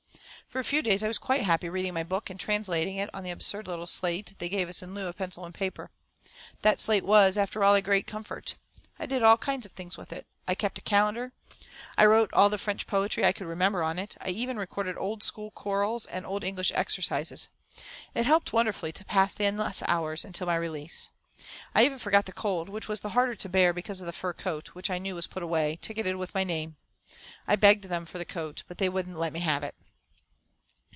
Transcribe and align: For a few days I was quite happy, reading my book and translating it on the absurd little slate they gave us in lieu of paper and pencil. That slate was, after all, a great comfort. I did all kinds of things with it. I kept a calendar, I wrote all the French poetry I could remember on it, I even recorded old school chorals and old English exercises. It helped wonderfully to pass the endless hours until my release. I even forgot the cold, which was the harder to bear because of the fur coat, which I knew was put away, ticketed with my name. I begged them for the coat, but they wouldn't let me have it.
For 0.51 0.59
a 0.59 0.65
few 0.65 0.81
days 0.81 1.01
I 1.01 1.07
was 1.07 1.17
quite 1.17 1.43
happy, 1.43 1.69
reading 1.69 1.93
my 1.93 2.03
book 2.03 2.29
and 2.29 2.37
translating 2.37 2.97
it 2.97 3.09
on 3.13 3.23
the 3.23 3.31
absurd 3.31 3.67
little 3.69 3.87
slate 3.87 4.35
they 4.37 4.49
gave 4.49 4.67
us 4.67 4.81
in 4.83 4.93
lieu 4.93 5.07
of 5.07 5.15
paper 5.15 5.23
and 5.41 5.53
pencil. 5.53 5.89
That 6.61 6.81
slate 6.81 7.05
was, 7.05 7.37
after 7.37 7.63
all, 7.63 7.73
a 7.73 7.81
great 7.81 8.05
comfort. 8.05 8.55
I 8.99 9.05
did 9.05 9.23
all 9.23 9.37
kinds 9.37 9.65
of 9.65 9.71
things 9.71 9.95
with 9.95 10.11
it. 10.11 10.27
I 10.49 10.55
kept 10.55 10.77
a 10.77 10.81
calendar, 10.81 11.31
I 11.97 12.05
wrote 12.05 12.33
all 12.33 12.49
the 12.49 12.57
French 12.57 12.85
poetry 12.85 13.23
I 13.23 13.31
could 13.31 13.47
remember 13.47 13.81
on 13.81 13.97
it, 13.97 14.17
I 14.19 14.31
even 14.31 14.57
recorded 14.57 14.97
old 14.99 15.23
school 15.23 15.51
chorals 15.51 16.05
and 16.05 16.25
old 16.25 16.43
English 16.43 16.73
exercises. 16.75 17.47
It 18.13 18.25
helped 18.25 18.51
wonderfully 18.51 18.91
to 18.91 19.05
pass 19.05 19.33
the 19.33 19.45
endless 19.45 19.81
hours 19.87 20.25
until 20.25 20.47
my 20.47 20.57
release. 20.57 21.11
I 21.73 21.85
even 21.85 21.97
forgot 21.97 22.25
the 22.25 22.33
cold, 22.33 22.67
which 22.67 22.89
was 22.89 22.99
the 22.99 23.11
harder 23.11 23.35
to 23.35 23.47
bear 23.47 23.71
because 23.71 24.01
of 24.01 24.05
the 24.05 24.11
fur 24.11 24.33
coat, 24.33 24.75
which 24.75 24.89
I 24.89 24.97
knew 24.97 25.15
was 25.15 25.27
put 25.27 25.43
away, 25.43 25.79
ticketed 25.81 26.17
with 26.17 26.35
my 26.35 26.43
name. 26.43 26.75
I 27.47 27.55
begged 27.55 27.85
them 27.85 28.05
for 28.05 28.17
the 28.17 28.25
coat, 28.25 28.63
but 28.67 28.79
they 28.79 28.89
wouldn't 28.89 29.17
let 29.17 29.31
me 29.31 29.39
have 29.39 29.63
it. 29.63 29.75